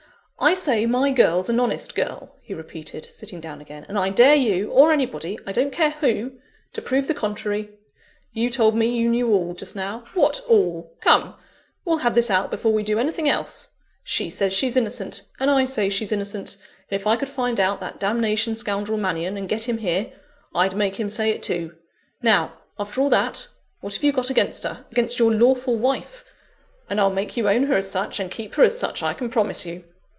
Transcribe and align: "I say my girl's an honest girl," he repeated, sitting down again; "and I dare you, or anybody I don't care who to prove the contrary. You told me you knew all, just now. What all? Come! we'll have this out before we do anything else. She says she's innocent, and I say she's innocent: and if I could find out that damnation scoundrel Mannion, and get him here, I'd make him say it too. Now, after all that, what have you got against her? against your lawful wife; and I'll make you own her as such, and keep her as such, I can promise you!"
"I 0.43 0.55
say 0.55 0.87
my 0.87 1.11
girl's 1.11 1.49
an 1.49 1.59
honest 1.59 1.93
girl," 1.93 2.35
he 2.41 2.55
repeated, 2.55 3.07
sitting 3.11 3.39
down 3.39 3.61
again; 3.61 3.85
"and 3.87 3.95
I 3.95 4.09
dare 4.09 4.33
you, 4.33 4.71
or 4.71 4.91
anybody 4.91 5.37
I 5.45 5.51
don't 5.51 5.71
care 5.71 5.91
who 5.91 6.31
to 6.73 6.81
prove 6.81 7.05
the 7.07 7.13
contrary. 7.13 7.69
You 8.33 8.49
told 8.49 8.75
me 8.75 8.87
you 8.87 9.07
knew 9.07 9.31
all, 9.31 9.53
just 9.53 9.75
now. 9.75 10.05
What 10.15 10.41
all? 10.49 10.97
Come! 10.99 11.35
we'll 11.85 11.99
have 11.99 12.15
this 12.15 12.31
out 12.31 12.49
before 12.49 12.73
we 12.73 12.81
do 12.81 12.97
anything 12.97 13.29
else. 13.29 13.67
She 14.03 14.31
says 14.31 14.51
she's 14.51 14.75
innocent, 14.75 15.21
and 15.39 15.51
I 15.51 15.63
say 15.65 15.89
she's 15.89 16.11
innocent: 16.11 16.57
and 16.89 16.99
if 16.99 17.05
I 17.05 17.17
could 17.17 17.29
find 17.29 17.59
out 17.59 17.79
that 17.79 17.99
damnation 17.99 18.55
scoundrel 18.55 18.97
Mannion, 18.97 19.37
and 19.37 19.47
get 19.47 19.69
him 19.69 19.77
here, 19.77 20.11
I'd 20.55 20.75
make 20.75 20.99
him 20.99 21.07
say 21.09 21.29
it 21.29 21.43
too. 21.43 21.75
Now, 22.23 22.53
after 22.79 22.99
all 22.99 23.11
that, 23.11 23.47
what 23.81 23.93
have 23.93 24.03
you 24.03 24.11
got 24.11 24.31
against 24.31 24.63
her? 24.63 24.85
against 24.89 25.19
your 25.19 25.31
lawful 25.31 25.77
wife; 25.77 26.25
and 26.89 26.99
I'll 26.99 27.11
make 27.13 27.37
you 27.37 27.47
own 27.47 27.65
her 27.65 27.75
as 27.75 27.91
such, 27.91 28.19
and 28.19 28.31
keep 28.31 28.55
her 28.55 28.63
as 28.63 28.75
such, 28.75 29.03
I 29.03 29.13
can 29.13 29.29
promise 29.29 29.67
you!" 29.67 29.83